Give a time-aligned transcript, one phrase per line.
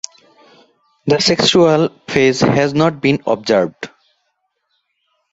[1.05, 3.91] The sexual phase has not been observed.